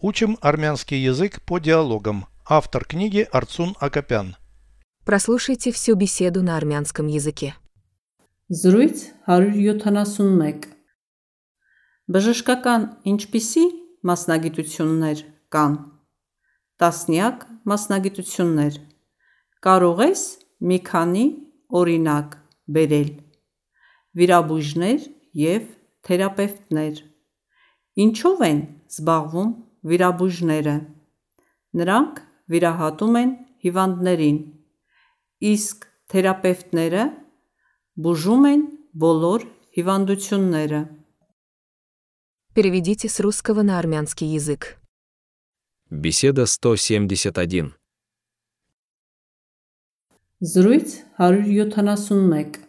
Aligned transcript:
Учим 0.00 0.38
армянский 0.40 0.98
язык 0.98 1.42
по 1.42 1.58
диалогам. 1.58 2.26
Автор 2.46 2.84
книги 2.84 3.26
Арцун 3.32 3.74
Акопян. 3.80 4.36
Прослушайте 5.04 5.72
всю 5.72 5.96
беседу 5.96 6.42
на 6.42 6.56
армянском 6.56 7.06
языке. 7.08 7.54
Զրույց 8.48 9.12
171 9.26 10.74
Բժշկական 12.08 12.84
ինչպիսի 13.04 13.64
մասնագիտություններ 14.08 15.18
կան։ 15.52 15.74
Տասնյակ 16.80 17.42
մասնագիտություններ։ 17.68 18.78
Կարող 19.66 20.00
ես 20.06 20.22
մի 20.64 20.78
քանի 20.88 21.24
օրինակ 21.80 22.38
բերել։ 22.72 23.10
Վիրաբույժներ 24.16 25.04
և 25.42 25.68
թերապևտներ։ 26.08 27.02
Ինչով 28.08 28.44
են 28.48 28.60
զբաղվում 28.88 29.52
վիրաբույժները։ 29.87 30.75
Նրանք 31.79 32.19
վիրահատում 32.53 33.19
են 33.21 33.31
հիվանդներին, 33.65 34.39
իսկ 35.53 35.87
թերապևտները 36.13 37.05
բուժում 38.03 38.49
են 38.53 38.61
բոլոր 39.03 39.47
հիվանդությունները։ 39.77 40.81
Переведите 42.53 43.09
с 43.09 43.19
русского 43.19 43.63
на 43.63 43.79
армянский 43.79 44.27
язык. 44.27 44.77
Беседа 45.89 46.45
171. 46.45 47.73
Զրույց 50.39 51.03
171 51.17 52.65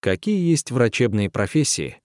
Какие 0.00 0.50
есть 0.50 0.72
врачебные 0.72 1.30
профессии? 1.30 2.00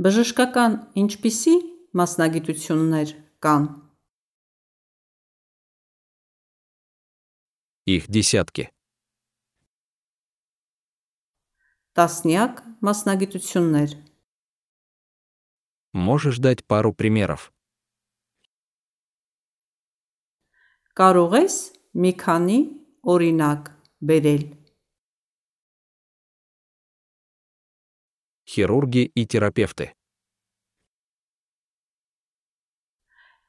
Բժշկական 0.00 0.78
ինչպիսի 1.00 1.56
մասնագիտություններ 1.96 3.12
կան։ 3.44 3.68
Их 7.86 8.08
десятки. 8.10 8.66
Տասնյակ 11.96 12.58
մասնագիտություններ։ 12.84 13.94
Можешь 15.96 16.38
дать 16.44 16.66
пару 16.66 16.92
примеров? 16.92 17.52
Կարող 20.92 21.38
ես 21.40 21.56
մի 21.96 22.12
քանի 22.20 22.58
օրինակ 23.14 23.70
բերել։ 24.10 24.44
Хирурги 28.50 29.04
и 29.14 29.26
терапевты. 29.26 29.92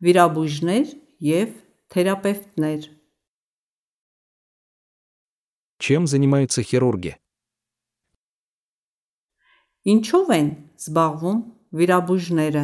Վիրաբույժներ 0.01 0.93
և 1.25 1.53
թերապևտներ։ 1.93 2.81
Чем 5.79 6.07
занимаются 6.07 6.61
хирурги? 6.61 7.17
Ինչով 9.87 10.31
են 10.35 10.47
զբաղվում 10.81 11.39
վիրաբույժները։ 11.79 12.63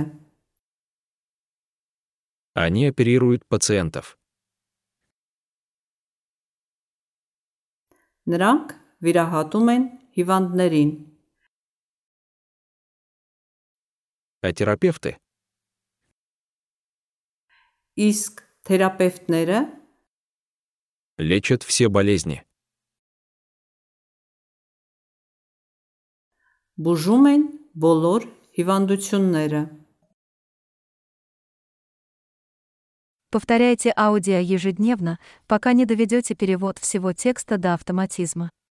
Они 2.54 2.86
оперируют 2.86 3.46
пациентов. 3.48 4.18
Նրանք 8.30 8.76
վիրահատում 9.02 9.72
են 9.74 9.86
հիվանդներին, 10.18 10.92
А 14.42 14.52
терапевты 14.52 15.18
իսկ 17.96 18.42
թերապևտները 18.66 19.60
лечат 21.22 21.62
все 21.64 21.90
болезни. 21.90 22.42
բուժում 26.74 27.26
են 27.30 27.44
բոլոր 27.78 28.24
հիվանդությունները։ 28.58 29.62
Повторяйте 33.30 33.94
аудио 33.96 34.42
ежедневно, 34.42 35.20
пока 35.46 35.74
не 35.74 35.86
доведете 35.86 36.34
перевод 36.34 36.80
всего 36.80 37.14
текста 37.14 37.58
до 37.58 37.76
автоматизма. 37.76 38.50